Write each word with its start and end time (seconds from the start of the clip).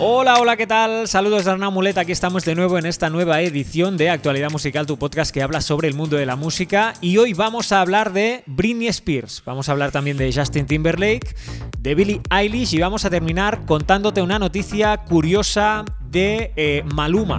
Hola, 0.00 0.40
hola, 0.40 0.56
¿qué 0.56 0.66
tal? 0.66 1.06
Saludos 1.06 1.44
de 1.44 1.52
Arnau 1.52 1.70
Muleta, 1.70 2.00
aquí 2.00 2.10
estamos 2.10 2.44
de 2.44 2.56
nuevo 2.56 2.78
en 2.78 2.84
esta 2.84 3.10
nueva 3.10 3.40
edición 3.42 3.96
de 3.96 4.10
Actualidad 4.10 4.50
Musical, 4.50 4.86
tu 4.86 4.98
podcast 4.98 5.32
que 5.32 5.40
habla 5.40 5.60
sobre 5.60 5.86
el 5.86 5.94
mundo 5.94 6.16
de 6.16 6.26
la 6.26 6.34
música 6.34 6.94
y 7.00 7.18
hoy 7.18 7.32
vamos 7.32 7.70
a 7.70 7.80
hablar 7.80 8.12
de 8.12 8.42
Britney 8.46 8.88
Spears, 8.88 9.44
vamos 9.46 9.68
a 9.68 9.72
hablar 9.72 9.92
también 9.92 10.16
de 10.16 10.32
Justin 10.32 10.66
Timberlake, 10.66 11.36
de 11.78 11.94
Billie 11.94 12.20
Eilish 12.28 12.74
y 12.74 12.80
vamos 12.80 13.04
a 13.04 13.10
terminar 13.10 13.66
contándote 13.66 14.20
una 14.20 14.40
noticia 14.40 14.96
curiosa 14.96 15.84
de 16.10 16.52
eh, 16.56 16.82
Maluma. 16.92 17.38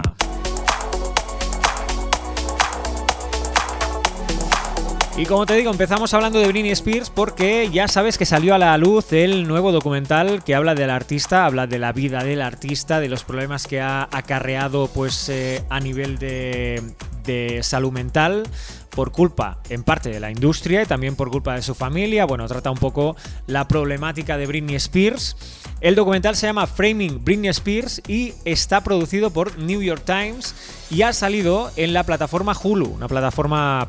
Y 5.18 5.24
como 5.24 5.46
te 5.46 5.54
digo, 5.54 5.70
empezamos 5.70 6.12
hablando 6.12 6.38
de 6.38 6.48
Britney 6.48 6.72
Spears 6.72 7.08
porque 7.08 7.70
ya 7.72 7.88
sabes 7.88 8.18
que 8.18 8.26
salió 8.26 8.54
a 8.54 8.58
la 8.58 8.76
luz 8.76 9.14
el 9.14 9.48
nuevo 9.48 9.72
documental 9.72 10.44
que 10.44 10.54
habla 10.54 10.74
del 10.74 10.90
artista, 10.90 11.46
habla 11.46 11.66
de 11.66 11.78
la 11.78 11.92
vida 11.92 12.22
del 12.22 12.42
artista, 12.42 13.00
de 13.00 13.08
los 13.08 13.24
problemas 13.24 13.66
que 13.66 13.80
ha 13.80 14.10
acarreado 14.12 14.88
pues 14.88 15.30
eh, 15.30 15.64
a 15.70 15.80
nivel 15.80 16.18
de, 16.18 16.82
de 17.24 17.62
salud 17.62 17.92
mental 17.92 18.42
por 18.90 19.10
culpa 19.10 19.58
en 19.70 19.84
parte 19.84 20.10
de 20.10 20.20
la 20.20 20.30
industria 20.30 20.82
y 20.82 20.86
también 20.86 21.16
por 21.16 21.30
culpa 21.30 21.54
de 21.54 21.62
su 21.62 21.74
familia. 21.74 22.26
Bueno, 22.26 22.46
trata 22.46 22.70
un 22.70 22.78
poco 22.78 23.16
la 23.46 23.66
problemática 23.66 24.36
de 24.36 24.46
Britney 24.46 24.76
Spears. 24.76 25.34
El 25.80 25.94
documental 25.94 26.36
se 26.36 26.46
llama 26.46 26.66
Framing 26.66 27.24
Britney 27.24 27.48
Spears 27.48 28.02
y 28.06 28.34
está 28.44 28.82
producido 28.82 29.30
por 29.30 29.58
New 29.58 29.80
York 29.80 30.02
Times 30.04 30.54
y 30.90 31.02
ha 31.02 31.14
salido 31.14 31.70
en 31.76 31.94
la 31.94 32.04
plataforma 32.04 32.54
Hulu, 32.62 32.88
una 32.88 33.08
plataforma 33.08 33.88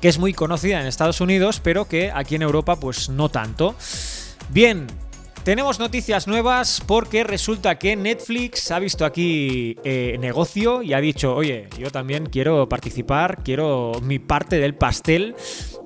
que 0.00 0.08
es 0.08 0.18
muy 0.18 0.32
conocida 0.32 0.80
en 0.80 0.86
Estados 0.86 1.20
Unidos, 1.20 1.60
pero 1.62 1.86
que 1.86 2.10
aquí 2.14 2.34
en 2.34 2.42
Europa 2.42 2.76
pues 2.76 3.08
no 3.08 3.28
tanto. 3.28 3.74
Bien, 4.50 4.86
tenemos 5.44 5.78
noticias 5.78 6.26
nuevas 6.26 6.82
porque 6.86 7.24
resulta 7.24 7.78
que 7.78 7.96
Netflix 7.96 8.70
ha 8.70 8.78
visto 8.78 9.06
aquí 9.06 9.76
eh, 9.82 10.18
negocio 10.20 10.82
y 10.82 10.92
ha 10.92 11.00
dicho, 11.00 11.34
oye, 11.34 11.68
yo 11.78 11.90
también 11.90 12.26
quiero 12.26 12.68
participar, 12.68 13.42
quiero 13.42 13.92
mi 14.02 14.18
parte 14.18 14.58
del 14.58 14.74
pastel 14.74 15.34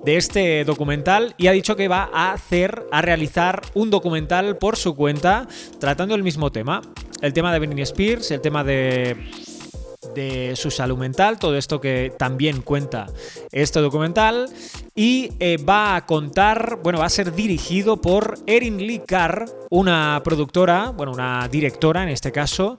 de 0.04 0.16
este 0.16 0.64
documental 0.64 1.34
y 1.38 1.46
ha 1.46 1.52
dicho 1.52 1.76
que 1.76 1.86
va 1.86 2.10
a 2.12 2.32
hacer, 2.32 2.86
a 2.90 3.02
realizar 3.02 3.62
un 3.74 3.90
documental 3.90 4.58
por 4.58 4.76
su 4.76 4.96
cuenta 4.96 5.46
tratando 5.78 6.16
el 6.16 6.24
mismo 6.24 6.50
tema. 6.50 6.82
El 7.20 7.32
tema 7.32 7.52
de 7.52 7.60
Britney 7.60 7.82
Spears, 7.82 8.32
el 8.32 8.40
tema 8.40 8.64
de 8.64 9.16
de 10.14 10.54
su 10.56 10.70
salud 10.70 10.98
mental, 10.98 11.38
todo 11.38 11.56
esto 11.56 11.80
que 11.80 12.12
también 12.18 12.62
cuenta 12.62 13.06
este 13.50 13.80
documental. 13.80 14.48
Y 14.94 15.30
eh, 15.40 15.56
va 15.56 15.96
a 15.96 16.06
contar, 16.06 16.78
bueno, 16.82 16.98
va 16.98 17.06
a 17.06 17.10
ser 17.10 17.34
dirigido 17.34 18.00
por 18.00 18.38
Erin 18.46 18.78
Lee 18.78 19.02
Carr, 19.06 19.46
una 19.70 20.20
productora, 20.24 20.90
bueno, 20.90 21.12
una 21.12 21.48
directora 21.48 22.02
en 22.02 22.10
este 22.10 22.32
caso, 22.32 22.78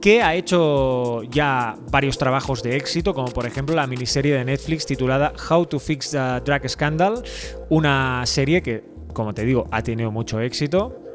que 0.00 0.22
ha 0.22 0.34
hecho 0.34 1.22
ya 1.24 1.76
varios 1.90 2.16
trabajos 2.16 2.62
de 2.62 2.76
éxito, 2.76 3.14
como 3.14 3.28
por 3.28 3.46
ejemplo 3.46 3.74
la 3.74 3.86
miniserie 3.86 4.34
de 4.34 4.44
Netflix 4.44 4.86
titulada 4.86 5.32
How 5.50 5.66
to 5.66 5.78
Fix 5.78 6.10
the 6.12 6.40
Drug 6.44 6.68
Scandal, 6.68 7.22
una 7.68 8.24
serie 8.24 8.62
que, 8.62 8.82
como 9.12 9.34
te 9.34 9.44
digo, 9.44 9.66
ha 9.70 9.82
tenido 9.82 10.10
mucho 10.10 10.40
éxito 10.40 11.09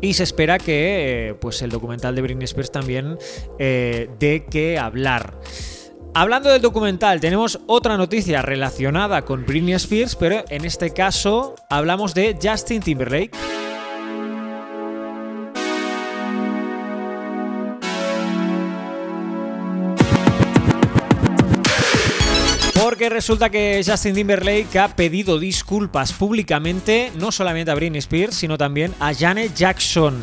y 0.00 0.14
se 0.14 0.22
espera 0.22 0.58
que 0.58 1.28
eh, 1.28 1.34
pues 1.34 1.62
el 1.62 1.70
documental 1.70 2.14
de 2.14 2.22
Britney 2.22 2.44
Spears 2.44 2.72
también 2.72 3.18
eh, 3.58 4.08
dé 4.18 4.46
que 4.50 4.78
hablar. 4.78 5.38
Hablando 6.14 6.50
del 6.50 6.62
documental, 6.62 7.20
tenemos 7.20 7.60
otra 7.66 7.98
noticia 7.98 8.40
relacionada 8.40 9.22
con 9.22 9.44
Britney 9.44 9.74
Spears, 9.74 10.16
pero 10.16 10.44
en 10.48 10.64
este 10.64 10.90
caso 10.94 11.54
hablamos 11.68 12.14
de 12.14 12.38
Justin 12.42 12.80
Timberlake. 12.80 13.65
Porque 22.96 23.10
resulta 23.10 23.50
que 23.50 23.84
Justin 23.86 24.14
Timberlake 24.14 24.78
ha 24.78 24.96
pedido 24.96 25.38
disculpas 25.38 26.14
públicamente, 26.14 27.12
no 27.18 27.30
solamente 27.30 27.70
a 27.70 27.74
Britney 27.74 27.98
Spears, 27.98 28.36
sino 28.36 28.56
también 28.56 28.94
a 29.00 29.12
Janet 29.12 29.54
Jackson. 29.54 30.18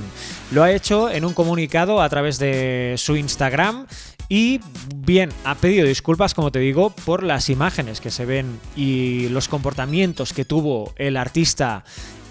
Lo 0.49 0.63
ha 0.63 0.71
hecho 0.71 1.11
en 1.11 1.23
un 1.23 1.35
comunicado 1.35 2.01
a 2.01 2.09
través 2.09 2.39
de 2.39 2.95
su 2.97 3.15
Instagram 3.15 3.85
y 4.27 4.59
bien, 4.95 5.29
ha 5.43 5.53
pedido 5.53 5.85
disculpas, 5.85 6.33
como 6.33 6.51
te 6.51 6.57
digo, 6.57 6.89
por 7.05 7.21
las 7.21 7.47
imágenes 7.51 8.01
que 8.01 8.09
se 8.09 8.25
ven 8.25 8.59
y 8.75 9.29
los 9.29 9.47
comportamientos 9.47 10.33
que 10.33 10.43
tuvo 10.43 10.95
el 10.97 11.15
artista 11.17 11.83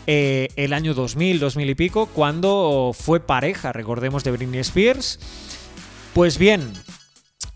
eh, 0.09 0.49
el 0.57 0.73
año 0.73 0.93
2000, 0.93 1.39
2000 1.39 1.71
y 1.71 1.75
pico, 1.77 2.07
cuando 2.07 2.91
fue 2.99 3.21
pareja, 3.21 3.73
recordemos, 3.73 4.25
de 4.25 4.33
Britney 4.33 4.59
Spears. 4.59 5.21
Pues 6.15 6.37
bien, 6.37 6.73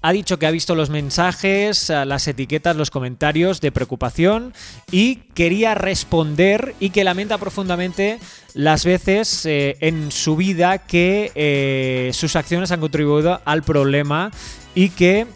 ha 0.02 0.12
dicho 0.12 0.38
que 0.38 0.46
ha 0.46 0.50
visto 0.50 0.74
los 0.74 0.90
mensajes, 0.90 1.90
eh, 1.90 2.04
las 2.06 2.28
etiquetas, 2.28 2.76
los 2.76 2.90
comentarios 2.90 3.60
de 3.60 3.72
preocupación 3.72 4.54
y 4.90 5.16
quería 5.34 5.74
responder 5.74 6.74
y 6.80 6.90
que 6.90 7.04
lamenta 7.04 7.38
profundamente 7.38 8.18
las 8.54 8.84
veces 8.84 9.46
eh, 9.46 9.76
en 9.80 10.12
su 10.12 10.36
vida 10.36 10.78
que 10.78 11.32
eh, 11.34 12.10
sus 12.12 12.36
acciones 12.36 12.70
han 12.72 12.80
contribuido 12.80 13.40
al 13.44 13.62
problema 13.62 14.30
y 14.74 14.90
que 14.90 15.26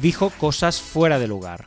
dijo 0.00 0.30
cosas 0.30 0.80
fuera 0.80 1.18
de 1.18 1.28
lugar. 1.28 1.66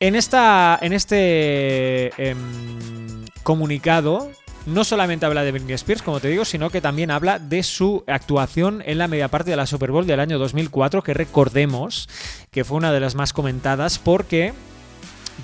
En, 0.00 0.16
esta, 0.16 0.76
en 0.82 0.92
este 0.92 2.10
em, 2.20 3.24
comunicado 3.44 4.32
no 4.66 4.84
solamente 4.84 5.26
habla 5.26 5.42
de 5.42 5.52
Britney 5.52 5.74
Spears, 5.74 6.02
como 6.02 6.20
te 6.20 6.28
digo, 6.28 6.44
sino 6.44 6.70
que 6.70 6.80
también 6.80 7.10
habla 7.10 7.38
de 7.38 7.62
su 7.62 8.04
actuación 8.06 8.82
en 8.86 8.98
la 8.98 9.08
media 9.08 9.28
parte 9.28 9.50
de 9.50 9.56
la 9.56 9.66
Super 9.66 9.90
Bowl 9.90 10.06
del 10.06 10.20
año 10.20 10.38
2004, 10.38 11.02
que 11.02 11.14
recordemos 11.14 12.08
que 12.50 12.64
fue 12.64 12.76
una 12.76 12.92
de 12.92 13.00
las 13.00 13.14
más 13.14 13.32
comentadas 13.32 13.98
porque 13.98 14.52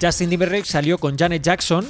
Justin 0.00 0.30
Timberlake 0.30 0.66
salió 0.66 0.98
con 0.98 1.18
Janet 1.18 1.42
Jackson. 1.42 1.86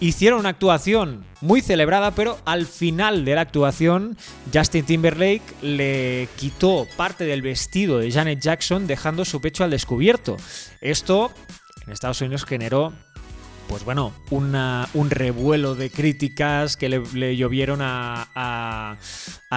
Hicieron 0.00 0.40
una 0.40 0.48
actuación 0.50 1.24
muy 1.40 1.60
celebrada, 1.60 2.10
pero 2.12 2.38
al 2.44 2.66
final 2.66 3.24
de 3.24 3.34
la 3.34 3.42
actuación 3.42 4.16
Justin 4.52 4.84
Timberlake 4.84 5.42
le 5.62 6.28
quitó 6.36 6.86
parte 6.96 7.24
del 7.24 7.42
vestido 7.42 7.98
de 7.98 8.10
Janet 8.10 8.40
Jackson 8.40 8.86
dejando 8.86 9.24
su 9.24 9.40
pecho 9.40 9.64
al 9.64 9.70
descubierto. 9.70 10.36
Esto 10.80 11.30
en 11.86 11.92
Estados 11.92 12.20
Unidos 12.22 12.44
generó 12.44 12.92
pues 13.68 13.84
bueno, 13.84 14.12
un 14.30 15.10
revuelo 15.10 15.74
de 15.74 15.90
críticas 15.90 16.76
que 16.76 16.88
le, 16.88 17.36
llovieron 17.36 17.80
a, 17.82 18.96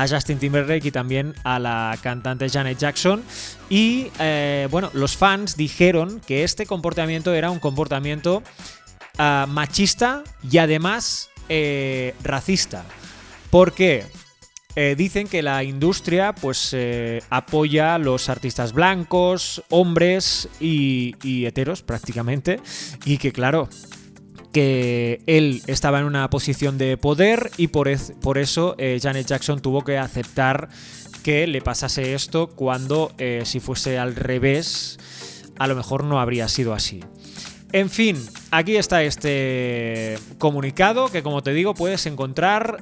Justin 0.09 0.37
Timberlake 0.37 0.87
y 0.87 0.91
también 0.91 1.33
a 1.43 1.59
la 1.59 1.97
cantante 2.01 2.49
Janet 2.49 2.77
Jackson. 2.77 3.23
Y 3.69 4.11
eh, 4.19 4.67
bueno, 4.71 4.89
los 4.93 5.17
fans 5.17 5.57
dijeron 5.57 6.21
que 6.25 6.43
este 6.43 6.65
comportamiento 6.65 7.33
era 7.33 7.49
un 7.49 7.59
comportamiento 7.59 8.43
ah, 9.17 9.45
machista 9.49 10.23
y 10.49 10.59
además 10.59 11.29
eh, 11.49 12.15
racista. 12.23 12.85
¿Por 13.49 13.73
qué? 13.73 14.05
Eh, 14.75 14.93
dicen 14.95 15.27
que 15.27 15.41
la 15.41 15.63
industria 15.63 16.35
pues 16.35 16.75
apoya 17.31 17.95
a 17.95 17.97
los 17.97 18.29
artistas 18.29 18.73
blancos, 18.73 19.63
hombres 19.69 20.47
y, 20.59 21.15
heteros 21.45 21.81
prácticamente 21.81 22.59
y 23.03 23.17
que 23.17 23.31
claro 23.31 23.67
que 24.51 25.21
él 25.27 25.61
estaba 25.67 25.99
en 25.99 26.05
una 26.05 26.29
posición 26.29 26.77
de 26.77 26.97
poder 26.97 27.51
y 27.57 27.67
por, 27.67 27.87
eso 27.89 28.75
eh, 28.77 28.99
Janet 29.01 29.27
Jackson 29.27 29.61
tuvo 29.61 29.83
que 29.83 29.97
aceptar 29.97 30.69
que 31.23 31.47
le 31.47 31.61
pasase 31.61 32.13
esto 32.13 32.47
cuando 32.47 33.11
eh, 33.17 33.41
si 33.45 33.59
fuese 33.59 33.99
al 33.99 34.15
revés 34.15 34.97
a 35.59 35.67
lo 35.67 35.75
mejor 35.75 36.03
no 36.03 36.19
habría 36.19 36.47
sido 36.47 36.73
así. 36.73 37.01
En 37.73 37.89
fin, 37.89 38.17
aquí 38.49 38.77
está 38.77 39.03
este 39.03 40.17
comunicado 40.37 41.09
que 41.09 41.21
como 41.21 41.43
te 41.43 41.53
digo 41.53 41.73
puedes 41.73 42.05
encontrar 42.05 42.81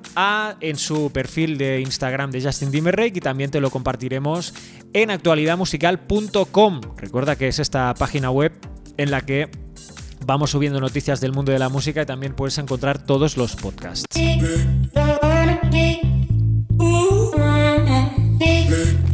en 0.62 0.77
su 0.77 1.12
perfil 1.12 1.57
de 1.57 1.81
Instagram 1.81 2.29
de 2.29 2.44
Justin 2.44 2.71
Timberlake 2.71 3.17
y 3.17 3.21
también 3.21 3.50
te 3.50 3.59
lo 3.59 3.71
compartiremos 3.71 4.53
en 4.94 5.09
actualidadmusical.com. 5.09 6.81
Recuerda 6.97 7.35
que 7.35 7.47
es 7.47 7.57
esta 7.57 7.95
página 7.95 8.29
web 8.29 8.53
en 8.97 9.09
la 9.09 9.21
que 9.21 9.50
vamos 10.25 10.51
subiendo 10.51 10.80
noticias 10.80 11.22
del 11.22 11.31
mundo 11.31 11.51
de 11.51 11.60
la 11.60 11.69
música 11.69 12.01
y 12.01 12.06
también 12.06 12.33
puedes 12.33 12.57
encontrar 12.57 13.00
todos 13.00 13.38
los 13.38 13.56
podcasts. 13.56 14.06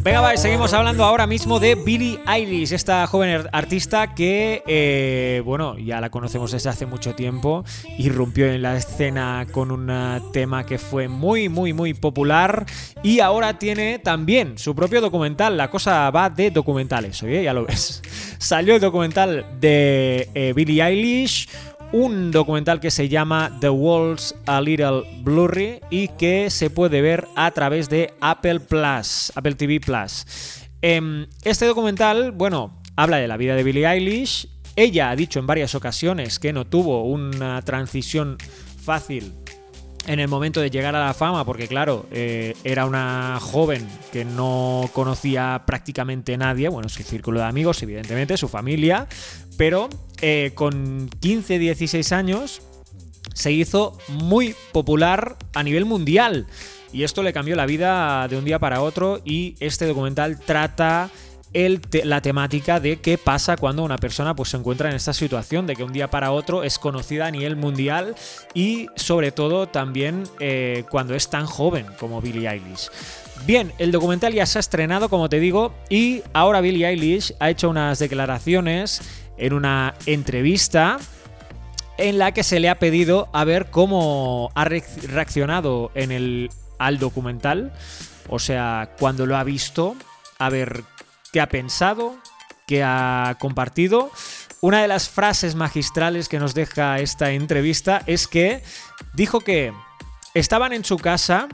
Venga, 0.04 0.36
seguimos 0.36 0.74
hablando 0.74 1.04
ahora 1.04 1.28
mismo 1.28 1.60
de 1.60 1.76
Billie 1.76 2.20
Eilish, 2.28 2.74
esta 2.74 3.06
joven 3.06 3.48
artista 3.52 4.16
que, 4.16 4.64
eh, 4.66 5.44
bueno, 5.46 5.78
ya 5.78 6.02
la 6.02 6.10
conocemos 6.10 6.52
desde 6.52 6.72
hace 6.72 6.88
mucho 6.88 7.14
tiempo, 7.14 7.64
irrumpió 8.00 8.52
en 8.52 8.64
la 8.64 8.76
escena 8.78 9.46
con 9.52 9.70
un 9.70 9.92
tema 10.34 10.66
que 10.66 10.80
fue 10.80 11.08
muy, 11.08 11.50
muy, 11.50 11.74
muy 11.74 11.94
popular 11.94 12.66
y 13.04 13.20
ahora 13.20 13.60
tiene 13.60 14.00
también 14.00 14.58
su 14.58 14.74
propio 14.74 15.02
documental. 15.02 15.56
La 15.56 15.70
cosa 15.70 16.10
va 16.10 16.32
de 16.32 16.50
documentales, 16.50 17.22
oye, 17.22 17.44
ya 17.44 17.54
lo 17.54 17.66
ves. 17.66 18.02
Salió 18.40 18.74
el 18.74 18.82
documental 18.82 19.46
de 19.60 20.30
eh, 20.34 20.54
Billie 20.56 20.82
Eilish 20.84 21.48
un 21.94 22.32
documental 22.32 22.80
que 22.80 22.92
se 22.92 23.10
llama 23.10 23.58
The 23.60 23.70
Walls 23.70 24.36
a 24.46 24.62
Little 24.62 25.04
Blurry 25.24 25.82
y 25.90 26.08
que 26.08 26.50
se 26.50 26.70
puede 26.70 27.02
ver 27.02 27.28
a 27.36 27.52
través 27.52 27.90
de 27.90 28.14
Apple 28.22 28.62
Plus, 28.62 29.32
Apple 29.36 29.56
TV 29.56 29.80
Plus. 29.80 30.26
Em, 30.82 31.28
este 31.44 31.66
documental, 31.66 32.32
bueno, 32.32 32.82
habla 32.96 33.18
de 33.18 33.28
la 33.28 33.38
vida 33.38 33.56
de 33.56 33.64
Billie 33.64 33.86
Eilish. 33.86 34.48
Ella 34.76 35.10
ha 35.10 35.16
dicho 35.16 35.40
en 35.40 35.48
varias 35.48 35.76
ocasiones 35.76 36.40
que 36.40 36.54
no 36.54 36.66
tuvo 36.66 37.04
una 37.04 37.62
transición 37.62 38.38
fácil 38.82 39.34
en 40.08 40.20
el 40.20 40.28
momento 40.28 40.62
de 40.62 40.70
llegar 40.70 40.96
a 40.96 41.06
la 41.06 41.14
fama, 41.14 41.46
porque 41.46 41.68
claro, 41.68 42.08
eh, 42.12 42.56
era 42.64 42.86
una 42.86 43.38
joven 43.40 43.88
que 44.12 44.26
no 44.26 44.90
conocía 44.94 45.64
prácticamente 45.66 46.38
nadie, 46.38 46.70
bueno, 46.70 46.90
su 46.90 47.04
círculo 47.04 47.40
de 47.40 47.46
amigos, 47.46 47.82
evidentemente, 47.84 48.38
su 48.38 48.48
familia, 48.48 49.08
pero 49.58 49.90
eh, 50.22 50.52
con 50.56 51.10
15, 51.20 51.60
16 51.60 52.12
años 52.12 52.62
se 53.34 53.52
hizo 53.52 53.98
muy 54.08 54.56
popular 54.72 55.38
a 55.54 55.64
nivel 55.64 55.86
mundial. 55.86 56.48
Y 56.94 57.04
esto 57.04 57.24
le 57.24 57.32
cambió 57.32 57.56
la 57.56 57.66
vida 57.66 58.28
de 58.28 58.38
un 58.38 58.44
día 58.44 58.60
para 58.60 58.82
otro 58.82 59.22
y 59.24 59.56
este 59.60 59.86
documental 59.86 60.40
trata 60.40 61.10
la 61.54 62.22
temática 62.22 62.80
de 62.80 63.00
qué 63.00 63.18
pasa 63.18 63.58
cuando 63.58 63.84
una 63.84 63.98
persona 63.98 64.36
pues, 64.36 64.50
se 64.50 64.58
encuentra 64.58 64.90
en 64.90 64.96
esta 64.96 65.14
situación, 65.14 65.68
de 65.68 65.76
que 65.76 65.84
un 65.84 65.92
día 65.92 66.10
para 66.10 66.32
otro 66.32 66.64
es 66.64 66.80
conocida 66.80 67.28
a 67.28 67.32
nivel 67.32 67.56
mundial 67.56 68.16
y 68.54 68.88
sobre 68.96 69.32
todo 69.32 69.68
también 69.68 70.24
eh, 70.40 70.86
cuando 70.90 71.14
es 71.14 71.30
tan 71.30 71.46
joven 71.46 71.86
como 72.00 72.22
Billie 72.22 72.50
Eilish. 72.50 72.90
Bien, 73.46 73.74
el 73.80 73.92
documental 73.92 74.34
ya 74.34 74.46
se 74.46 74.60
ha 74.60 74.62
estrenado, 74.62 75.10
como 75.10 75.28
te 75.28 75.40
digo, 75.40 75.74
y 75.90 76.22
ahora 76.32 76.62
Billie 76.62 76.88
Eilish 76.88 77.34
ha 77.40 77.50
hecho 77.50 77.70
unas 77.70 78.00
declaraciones 78.00 79.02
en 79.38 79.54
una 79.54 79.96
entrevista 80.06 81.00
en 81.98 82.18
la 82.18 82.34
que 82.34 82.44
se 82.44 82.60
le 82.60 82.70
ha 82.70 82.80
pedido 82.80 83.30
a 83.34 83.44
ver 83.44 83.70
cómo 83.72 84.52
ha 84.56 84.66
reaccionado 84.66 85.92
en 85.96 86.12
el, 86.12 86.50
al 86.78 87.00
documental, 87.00 87.74
o 88.30 88.40
sea, 88.40 88.92
cuando 89.00 89.26
lo 89.26 89.36
ha 89.38 89.44
visto, 89.44 89.96
a 90.38 90.50
ver 90.50 90.84
qué 91.32 91.42
ha 91.42 91.50
pensado, 91.50 92.16
qué 92.68 92.84
ha 92.84 93.38
compartido. 93.40 94.12
Una 94.62 94.82
de 94.82 94.88
las 94.88 95.10
frases 95.10 95.56
magistrales 95.56 96.30
que 96.30 96.40
nos 96.40 96.54
deja 96.54 97.00
esta 97.00 97.32
entrevista 97.32 98.04
es 98.06 98.28
que 98.28 98.64
dijo 99.14 99.42
que 99.42 99.74
estaban 100.34 100.74
en 100.74 100.86
su 100.86 100.98
casa, 100.98 101.48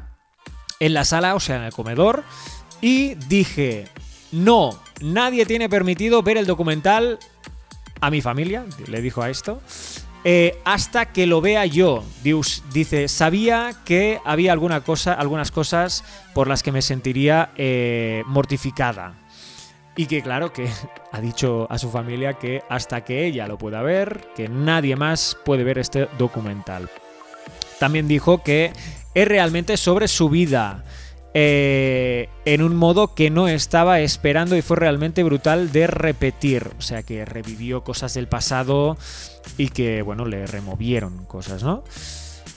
en 0.79 0.93
la 0.93 1.05
sala, 1.05 1.35
o 1.35 1.39
sea, 1.39 1.57
en 1.57 1.63
el 1.63 1.71
comedor, 1.71 2.23
y 2.81 3.15
dije, 3.15 3.87
no, 4.31 4.79
nadie 5.01 5.45
tiene 5.45 5.69
permitido 5.69 6.21
ver 6.21 6.37
el 6.37 6.45
documental 6.45 7.17
a 8.01 8.11
mi 8.11 8.21
familia, 8.21 8.65
le 8.87 9.01
dijo 9.01 9.21
a 9.21 9.29
esto, 9.29 9.61
eh, 10.23 10.59
hasta 10.65 11.05
que 11.05 11.25
lo 11.25 11.39
vea 11.39 11.65
yo. 11.65 12.03
dice, 12.73 13.07
sabía 13.07 13.73
que 13.85 14.19
había 14.25 14.51
alguna 14.51 14.81
cosa, 14.81 15.13
algunas 15.13 15.51
cosas 15.51 16.03
por 16.33 16.47
las 16.47 16.63
que 16.63 16.71
me 16.71 16.81
sentiría 16.81 17.51
eh, 17.55 18.23
mortificada. 18.27 19.13
Y 19.97 20.05
que 20.05 20.21
claro, 20.21 20.53
que 20.53 20.69
ha 21.11 21.19
dicho 21.19 21.67
a 21.69 21.77
su 21.77 21.89
familia 21.89 22.35
que 22.35 22.63
hasta 22.69 23.03
que 23.03 23.25
ella 23.25 23.47
lo 23.47 23.57
pueda 23.57 23.81
ver, 23.81 24.29
que 24.35 24.47
nadie 24.47 24.95
más 24.95 25.35
puede 25.43 25.63
ver 25.63 25.79
este 25.79 26.07
documental. 26.17 26.89
También 27.79 28.07
dijo 28.07 28.43
que 28.43 28.71
es 29.13 29.27
realmente 29.27 29.75
sobre 29.75 30.07
su 30.07 30.29
vida. 30.29 30.83
Eh, 31.39 32.29
en 32.45 32.63
un 32.63 32.75
modo 32.75 33.13
que 33.13 33.29
no 33.29 33.47
estaba 33.47 33.99
esperando 33.99 34.55
y 34.55 34.63
fue 34.63 34.77
realmente 34.77 35.23
brutal 35.23 35.71
de 35.71 35.85
repetir. 35.85 36.71
O 36.79 36.81
sea 36.81 37.03
que 37.03 37.25
revivió 37.25 37.83
cosas 37.83 38.13
del 38.13 38.27
pasado 38.27 38.97
y 39.57 39.69
que, 39.69 40.01
bueno, 40.01 40.25
le 40.25 40.47
removieron 40.47 41.25
cosas, 41.25 41.61
¿no? 41.61 41.83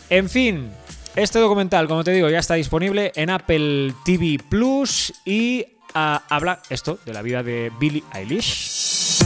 En 0.09 0.31
fin, 0.31 0.71
este 1.15 1.39
documental, 1.39 1.89
como 1.89 2.05
te 2.05 2.13
digo, 2.13 2.31
ya 2.31 2.39
está 2.39 2.55
disponible 2.55 3.13
en 3.17 3.31
Apple 3.31 3.93
TV 4.05 4.39
Plus 4.49 5.13
y 5.27 5.67
habla 5.95 6.61
esto 6.71 6.99
de 7.05 7.13
la 7.13 7.23
vida 7.23 7.43
de 7.43 7.71
Billie 7.79 8.05
Eilish. 8.15 9.25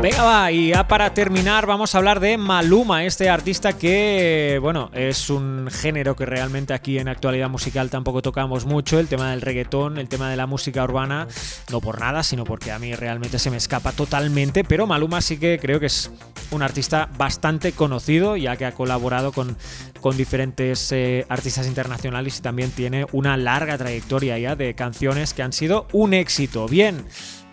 Venga, 0.00 0.22
va, 0.22 0.52
y 0.52 0.68
ya 0.68 0.86
para 0.86 1.12
terminar 1.12 1.66
vamos 1.66 1.92
a 1.92 1.98
hablar 1.98 2.20
de 2.20 2.38
Maluma, 2.38 3.04
este 3.04 3.28
artista 3.28 3.72
que, 3.72 4.60
bueno, 4.62 4.90
es 4.94 5.28
un 5.28 5.68
género 5.72 6.14
que 6.14 6.24
realmente 6.24 6.72
aquí 6.72 7.00
en 7.00 7.08
actualidad 7.08 7.50
musical 7.50 7.90
tampoco 7.90 8.22
tocamos 8.22 8.64
mucho, 8.64 9.00
el 9.00 9.08
tema 9.08 9.32
del 9.32 9.40
reggaetón, 9.40 9.98
el 9.98 10.08
tema 10.08 10.30
de 10.30 10.36
la 10.36 10.46
música 10.46 10.84
urbana, 10.84 11.26
no 11.72 11.80
por 11.80 11.98
nada, 11.98 12.22
sino 12.22 12.44
porque 12.44 12.70
a 12.70 12.78
mí 12.78 12.94
realmente 12.94 13.40
se 13.40 13.50
me 13.50 13.56
escapa 13.56 13.90
totalmente, 13.90 14.62
pero 14.62 14.86
Maluma 14.86 15.20
sí 15.20 15.36
que 15.36 15.58
creo 15.58 15.80
que 15.80 15.86
es 15.86 16.12
un 16.52 16.62
artista 16.62 17.08
bastante 17.18 17.72
conocido, 17.72 18.36
ya 18.36 18.56
que 18.56 18.66
ha 18.66 18.72
colaborado 18.72 19.32
con, 19.32 19.56
con 20.00 20.16
diferentes 20.16 20.92
eh, 20.92 21.26
artistas 21.28 21.66
internacionales 21.66 22.38
y 22.38 22.42
también 22.42 22.70
tiene 22.70 23.06
una 23.12 23.36
larga 23.36 23.76
trayectoria 23.78 24.38
ya 24.38 24.56
de 24.56 24.74
canciones 24.74 25.34
que 25.34 25.42
han 25.42 25.52
sido 25.52 25.86
un 25.92 26.14
éxito. 26.14 26.66
Bien. 26.66 27.04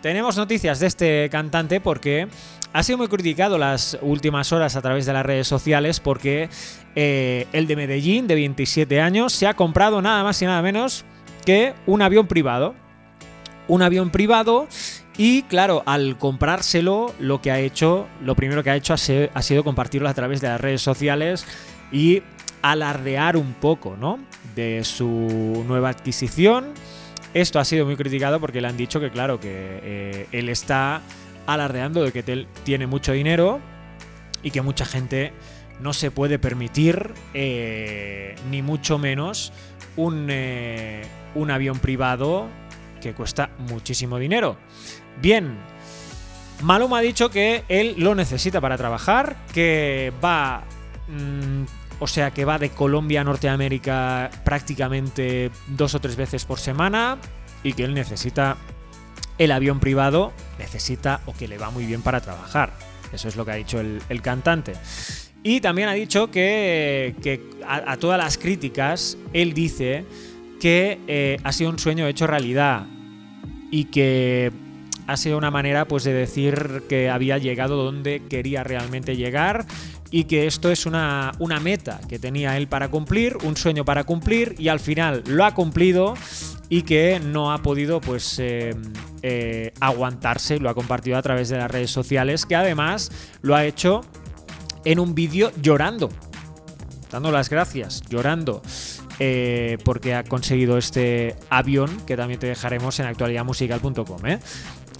Tenemos 0.01 0.37
noticias 0.37 0.79
de 0.79 0.87
este 0.87 1.29
cantante 1.31 1.81
porque 1.81 2.27
ha 2.73 2.83
sido 2.83 2.99
muy 2.99 3.07
criticado 3.07 3.57
las 3.57 3.97
últimas 4.01 4.51
horas 4.51 4.75
a 4.75 4.81
través 4.81 5.07
de 5.07 5.13
las 5.13 5.25
redes 5.25 5.47
sociales 5.47 5.99
porque 5.99 6.49
eh, 6.95 7.47
el 7.53 7.65
de 7.65 7.75
Medellín, 7.75 8.27
de 8.27 8.35
27 8.35 9.01
años, 9.01 9.33
se 9.33 9.47
ha 9.47 9.55
comprado 9.55 10.01
nada 10.03 10.23
más 10.23 10.39
y 10.41 10.45
nada 10.45 10.61
menos 10.61 11.05
que 11.43 11.73
un 11.87 12.01
avión 12.01 12.27
privado. 12.27 12.75
Un 13.67 13.81
avión 13.81 14.11
privado 14.11 14.67
y 15.17 15.43
claro, 15.43 15.83
al 15.85 16.17
comprárselo, 16.17 17.13
lo 17.19 17.41
que 17.41 17.51
ha 17.51 17.59
hecho, 17.59 18.07
lo 18.21 18.35
primero 18.35 18.63
que 18.63 18.69
ha 18.69 18.75
hecho 18.75 18.93
ha 18.93 19.41
sido 19.41 19.63
compartirlo 19.63 20.09
a 20.09 20.13
través 20.13 20.41
de 20.41 20.49
las 20.49 20.59
redes 20.59 20.81
sociales 20.81 21.45
y 21.91 22.21
alardear 22.71 23.37
un 23.37 23.53
poco, 23.53 23.97
¿no? 23.97 24.19
De 24.55 24.83
su 24.83 25.63
nueva 25.67 25.89
adquisición 25.89 26.73
esto 27.35 27.59
ha 27.59 27.65
sido 27.65 27.85
muy 27.85 27.97
criticado 27.97 28.39
porque 28.39 28.61
le 28.61 28.69
han 28.69 28.77
dicho 28.77 29.01
que, 29.01 29.11
claro, 29.11 29.41
que 29.41 29.49
eh, 29.51 30.27
él 30.31 30.47
está 30.47 31.01
alardeando 31.45 32.01
de 32.01 32.13
que 32.13 32.23
él 32.31 32.47
tiene 32.63 32.87
mucho 32.87 33.11
dinero 33.11 33.59
y 34.41 34.51
que 34.51 34.61
mucha 34.61 34.85
gente 34.85 35.33
no 35.81 35.91
se 35.91 36.11
puede 36.11 36.39
permitir, 36.39 37.11
eh, 37.33 38.35
ni 38.49 38.61
mucho 38.61 38.97
menos, 38.97 39.51
un, 39.97 40.27
eh, 40.29 41.03
un 41.35 41.51
avión 41.51 41.79
privado 41.79 42.47
que 43.01 43.13
cuesta 43.13 43.49
muchísimo 43.69 44.17
dinero. 44.17 44.55
Bien, 45.21 45.57
Maluma 46.63 46.99
ha 46.99 47.01
dicho 47.01 47.29
que 47.29 47.65
él 47.67 47.95
lo 47.97 48.15
necesita 48.15 48.61
para 48.61 48.77
trabajar, 48.77 49.35
que 49.53 50.13
va... 50.23 50.63
O 51.99 52.07
sea 52.07 52.31
que 52.31 52.45
va 52.45 52.57
de 52.59 52.69
Colombia 52.69 53.21
a 53.21 53.23
Norteamérica 53.23 54.29
prácticamente 54.43 55.51
dos 55.67 55.95
o 55.95 55.99
tres 55.99 56.15
veces 56.15 56.45
por 56.45 56.59
semana 56.59 57.17
y 57.63 57.73
que 57.73 57.83
él 57.83 57.93
necesita 57.93 58.57
el 59.37 59.51
avión 59.51 59.79
privado, 59.79 60.33
necesita 60.59 61.21
o 61.25 61.33
que 61.33 61.47
le 61.47 61.57
va 61.57 61.69
muy 61.71 61.85
bien 61.85 62.01
para 62.01 62.21
trabajar. 62.21 62.73
Eso 63.13 63.27
es 63.27 63.35
lo 63.35 63.45
que 63.45 63.51
ha 63.51 63.55
dicho 63.55 63.79
el, 63.79 64.21
cantante. 64.21 64.73
Y 65.43 65.61
también 65.61 65.87
ha 65.87 65.93
dicho 65.93 66.31
que, 66.31 67.15
a, 67.65 67.97
todas 67.97 68.17
las 68.17 68.37
críticas, 68.37 69.17
él 69.31 69.53
dice 69.53 70.05
que 70.59 70.99
eh, 71.07 71.37
ha 71.43 71.51
sido 71.51 71.69
un 71.69 71.79
sueño 71.79 72.07
hecho 72.07 72.27
realidad 72.27 72.85
y 73.71 73.85
que 73.85 74.51
ha 75.07 75.17
sido 75.17 75.37
una 75.37 75.51
manera 75.51 75.85
pues 75.87 76.03
de 76.03 76.13
decir 76.13 76.83
que 76.89 77.09
había 77.09 77.37
llegado 77.37 77.83
donde 77.83 78.21
quería 78.27 78.63
realmente 78.63 79.15
llegar 79.15 79.65
y 80.11 80.25
que 80.25 80.47
esto 80.47 80.71
es 80.71 80.85
una, 80.85 81.31
una 81.39 81.59
meta 81.59 81.99
que 82.07 82.19
tenía 82.19 82.57
él 82.57 82.67
para 82.67 82.89
cumplir, 82.89 83.37
un 83.43 83.57
sueño 83.57 83.85
para 83.85 84.03
cumplir 84.03 84.55
y 84.57 84.69
al 84.69 84.79
final 84.79 85.23
lo 85.27 85.45
ha 85.45 85.53
cumplido 85.53 86.15
y 86.69 86.83
que 86.83 87.19
no 87.19 87.51
ha 87.51 87.59
podido 87.59 88.01
pues 88.01 88.39
eh, 88.39 88.75
eh, 89.21 89.73
aguantarse, 89.79 90.59
lo 90.59 90.69
ha 90.69 90.73
compartido 90.73 91.17
a 91.17 91.21
través 91.21 91.49
de 91.49 91.57
las 91.57 91.69
redes 91.69 91.91
sociales, 91.91 92.45
que 92.45 92.55
además 92.55 93.11
lo 93.41 93.55
ha 93.55 93.65
hecho 93.65 94.01
en 94.83 94.99
un 94.99 95.15
vídeo 95.15 95.51
llorando, 95.61 96.09
dando 97.11 97.31
las 97.31 97.49
gracias, 97.49 98.01
llorando. 98.09 98.61
Eh, 99.17 99.77
porque 99.85 100.13
ha 100.13 100.25
conseguido 100.25 100.77
este 100.77 101.37
avión 101.49 102.01
que 102.05 102.17
también 102.17 102.37
te 102.37 102.47
dejaremos 102.47 102.99
en 102.99 103.05
actualidadmusical.com. 103.05 104.21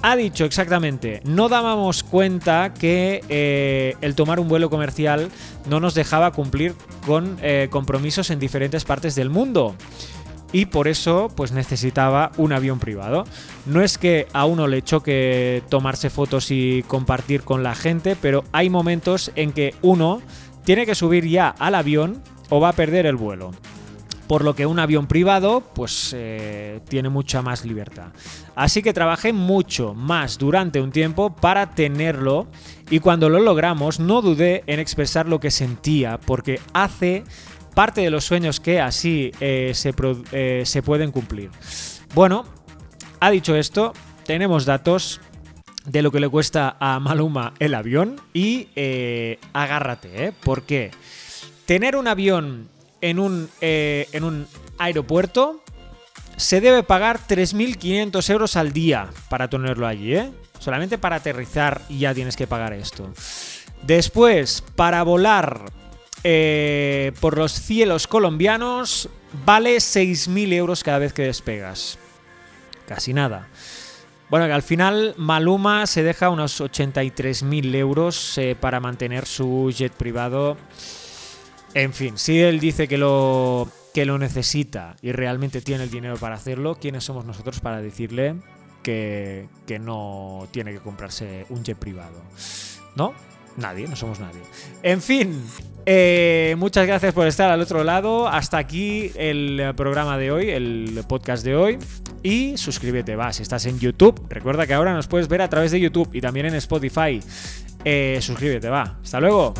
ha 0.02 0.16
dicho 0.16 0.46
exactamente, 0.46 1.22
no 1.24 1.50
dábamos 1.50 2.04
cuenta 2.04 2.74
que 2.74 3.22
eh, 3.30 3.96
el 4.02 4.16
tomar 4.16 4.40
un 4.40 4.48
vuelo 4.48 4.70
comercial 4.70 5.30
no 5.70 5.80
nos 5.80 5.96
dejaba 5.96 6.32
cumplir 6.32 6.74
con 7.06 7.38
eh, 7.42 7.68
compromisos 7.70 8.30
en 8.30 8.40
diferentes 8.40 8.86
partes 8.86 9.16
del 9.16 9.30
mundo. 9.30 9.76
Y 10.52 10.68
por 10.68 10.88
eso, 10.88 11.30
pues 11.36 11.52
necesitaba 11.52 12.32
un 12.38 12.54
avión 12.54 12.80
privado. 12.80 13.26
No 13.66 13.82
es 13.82 13.98
que 13.98 14.28
a 14.32 14.46
uno 14.46 14.68
le 14.68 14.84
choque 14.84 15.64
tomarse 15.70 16.10
fotos 16.10 16.50
y 16.50 16.84
compartir 16.88 17.42
con 17.42 17.62
la 17.62 17.76
gente, 17.76 18.16
pero 18.16 18.46
hay 18.54 18.70
momentos 18.70 19.32
en 19.36 19.52
que 19.52 19.74
uno 19.82 20.22
tiene 20.64 20.86
que 20.86 20.96
subir 20.96 21.28
ya 21.28 21.50
al 21.50 21.76
avión 21.76 22.22
o 22.50 22.62
va 22.62 22.70
a 22.70 22.74
perder 22.74 23.06
el 23.06 23.16
vuelo. 23.16 23.52
Por 24.28 24.44
lo 24.44 24.56
que 24.56 24.66
un 24.66 24.80
avión 24.80 25.08
privado 25.08 25.62
pues 25.74 26.14
eh, 26.16 26.80
tiene 26.88 27.10
mucha 27.10 27.42
más 27.42 27.66
libertad. 27.66 28.08
Así 28.56 28.82
que 28.82 28.94
trabajé 28.94 29.34
mucho 29.34 29.94
más 29.94 30.38
durante 30.38 30.82
un 30.82 30.92
tiempo 30.92 31.36
para 31.36 31.72
tenerlo 31.72 32.48
y 32.90 33.00
cuando 33.00 33.30
lo 33.30 33.40
logramos 33.40 34.00
no 34.00 34.22
dudé 34.22 34.64
en 34.68 34.80
expresar 34.80 35.28
lo 35.28 35.40
que 35.40 35.52
sentía 35.52 36.18
porque 36.18 36.60
hace 36.74 37.24
parte 37.74 38.02
de 38.02 38.10
los 38.10 38.24
sueños 38.26 38.60
que 38.60 38.80
así 38.80 39.32
eh, 39.40 39.72
se, 39.76 39.94
eh, 40.32 40.64
se 40.66 40.82
pueden 40.82 41.12
cumplir. 41.12 41.52
Bueno, 42.14 42.46
ha 43.20 43.30
dicho 43.30 43.56
esto, 43.56 43.94
tenemos 44.26 44.66
datos 44.66 45.20
de 45.86 46.02
lo 46.02 46.12
que 46.12 46.20
le 46.20 46.30
cuesta 46.30 46.78
a 46.80 47.00
Maluma 47.00 47.54
el 47.60 47.76
avión 47.76 48.20
y 48.34 48.70
agárrate, 49.54 50.26
¿eh? 50.26 50.34
Porque 50.44 50.90
tener 51.68 51.96
un 51.96 52.08
avión 52.08 52.70
en 53.06 53.20
un, 53.20 53.50
eh, 53.62 54.10
en 54.14 54.24
un 54.24 54.48
aeropuerto, 54.80 55.62
se 56.38 56.60
debe 56.60 56.82
pagar 56.82 57.20
3.500 57.28 58.30
euros 58.32 58.56
al 58.56 58.74
día 58.74 59.10
para 59.30 59.48
tenerlo 59.48 59.86
allí, 59.86 60.16
¿eh? 60.16 60.32
Solamente 60.58 60.98
para 60.98 61.18
aterrizar 61.18 61.82
ya 61.88 62.16
tienes 62.16 62.36
que 62.36 62.48
pagar 62.48 62.74
esto. 62.74 63.14
Después, 63.84 64.64
para 64.76 65.04
volar 65.04 65.72
eh, 66.24 67.12
por 67.20 67.38
los 67.38 67.52
cielos 67.52 68.08
colombianos, 68.08 69.08
vale 69.46 69.78
6.000 69.78 70.54
euros 70.54 70.84
cada 70.84 70.98
vez 70.98 71.14
que 71.14 71.22
despegas. 71.22 72.00
Casi 72.88 73.14
nada. 73.14 73.50
Bueno, 74.30 74.48
que 74.48 74.54
al 74.54 74.64
final 74.64 75.14
Maluma 75.18 75.86
se 75.86 76.02
deja 76.02 76.32
unos 76.32 76.60
83.000 76.60 77.76
euros 77.76 78.40
para 78.60 78.80
mantener 78.80 79.28
su 79.28 79.72
jet 79.72 79.94
privado 79.94 80.58
en 81.76 81.94
fin, 81.94 82.18
si 82.18 82.40
él 82.40 82.60
dice 82.62 82.88
que 82.88 82.98
lo, 82.98 83.68
que 83.94 84.06
lo 84.06 84.18
necesita 84.18 84.96
y 85.02 85.12
realmente 85.12 85.60
tiene 85.60 85.84
el 85.84 85.92
dinero 85.92 86.16
para 86.16 86.36
hacerlo, 86.36 86.78
¿quiénes 86.80 87.04
somos 87.04 87.26
nosotros 87.26 87.60
para 87.60 87.82
decirle 87.82 88.36
que, 88.82 89.48
no 89.82 90.48
tiene 90.52 90.72
que 90.72 90.80
comprarse 90.80 91.46
un 91.50 91.66
jet 91.66 91.78
privado? 91.78 92.22
¿No? 92.96 93.14
Nadie, 93.58 93.90
no 93.90 93.98
somos 93.98 94.22
nadie. 94.22 94.40
En 94.84 95.02
fin, 95.02 95.42
eh, 95.86 96.56
muchas 96.58 96.88
gracias 96.88 97.14
por 97.14 97.28
estar 97.28 97.52
al 97.52 97.60
otro 97.60 97.84
lado. 97.84 98.30
Hasta 98.30 98.58
aquí 98.58 99.12
el 99.16 99.74
programa 99.76 100.18
de 100.18 100.32
hoy, 100.32 100.52
el 100.52 101.04
podcast 101.10 101.44
de 101.44 101.58
hoy. 101.58 101.78
Y 102.24 102.56
suscríbete, 102.56 103.18
va, 103.18 103.34
si 103.34 103.44
estás 103.44 103.66
en 103.66 103.80
YouTube. 103.80 104.26
Recuerda 104.30 104.66
que 104.66 104.74
ahora 104.74 104.94
nos 104.94 105.08
puedes 105.08 105.28
ver 105.28 105.42
a 105.42 105.50
través 105.50 105.72
de 105.72 105.82
YouTube 105.82 106.10
y 106.14 106.22
también 106.22 106.46
en 106.46 106.56
Spotify. 106.56 107.22
Eh, 107.84 108.18
suscríbete, 108.22 108.70
va. 108.70 108.98
Hasta 109.04 109.20
luego. 109.20 109.54